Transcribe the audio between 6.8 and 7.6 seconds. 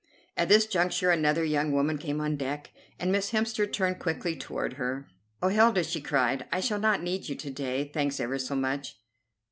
need you to